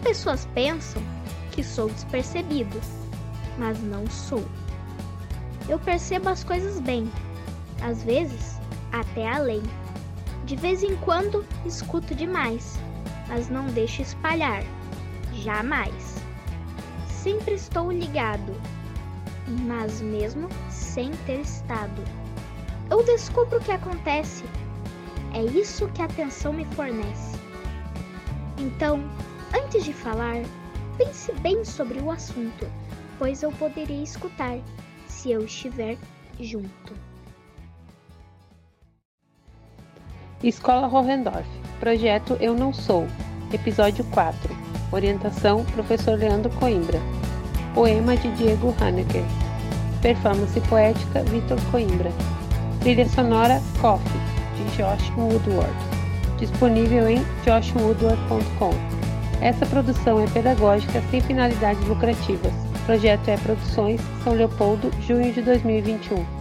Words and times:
pessoas 0.00 0.46
pensam 0.54 1.02
que 1.52 1.62
sou 1.62 1.88
despercebido, 1.88 2.80
mas 3.58 3.80
não 3.82 4.06
sou. 4.08 4.44
Eu 5.68 5.78
percebo 5.78 6.28
as 6.28 6.42
coisas 6.42 6.80
bem, 6.80 7.10
às 7.82 8.02
vezes 8.02 8.58
até 8.92 9.28
além. 9.28 9.62
De 10.44 10.56
vez 10.56 10.82
em 10.82 10.96
quando 10.96 11.44
escuto 11.64 12.14
demais, 12.14 12.78
mas 13.28 13.48
não 13.48 13.66
deixo 13.66 14.02
espalhar. 14.02 14.64
Jamais. 15.32 16.16
Sempre 17.06 17.54
estou 17.54 17.92
ligado, 17.92 18.52
mas 19.66 20.00
mesmo 20.00 20.48
sem 20.70 21.12
ter 21.26 21.40
estado. 21.40 22.02
Eu 22.90 23.04
descubro 23.04 23.58
o 23.58 23.62
que 23.62 23.70
acontece. 23.70 24.44
É 25.32 25.44
isso 25.44 25.86
que 25.88 26.02
a 26.02 26.06
atenção 26.06 26.52
me 26.52 26.64
fornece. 26.74 27.38
Então, 28.58 29.00
antes 29.54 29.84
de 29.84 29.92
falar, 29.92 30.42
pense 30.96 31.32
bem 31.40 31.64
sobre 31.64 32.00
o 32.00 32.10
assunto, 32.10 32.66
pois 33.18 33.42
eu 33.42 33.52
poderia 33.52 34.02
escutar 34.02 34.58
se 35.06 35.30
eu 35.30 35.44
estiver 35.44 35.96
junto. 36.38 36.94
Escola 40.42 40.86
Rovendorf, 40.86 41.46
Projeto 41.78 42.36
Eu 42.40 42.54
Não 42.54 42.72
Sou, 42.72 43.06
Episódio 43.52 44.04
4, 44.06 44.56
Orientação 44.90 45.64
Professor 45.66 46.18
Leandro 46.18 46.50
Coimbra, 46.58 46.98
Poema 47.74 48.16
de 48.16 48.30
Diego 48.36 48.74
Haneke, 48.80 49.22
Performance 50.00 50.58
Poética 50.62 51.22
Vitor 51.24 51.58
Coimbra, 51.70 52.10
Trilha 52.80 53.06
Sonora 53.06 53.60
Coffee, 53.80 54.20
de 54.56 54.76
Josh 54.76 55.10
Woodward, 55.16 55.74
disponível 56.38 57.06
em 57.08 57.22
joshwoodward.com. 57.44 58.99
Essa 59.40 59.64
produção 59.64 60.20
é 60.20 60.26
pedagógica 60.26 61.02
sem 61.10 61.20
finalidades 61.20 61.86
lucrativas. 61.86 62.52
O 62.52 62.84
projeto 62.84 63.28
é 63.28 63.36
Produções 63.38 64.00
São 64.22 64.34
Leopoldo, 64.34 64.90
junho 65.06 65.32
de 65.32 65.40
2021. 65.40 66.39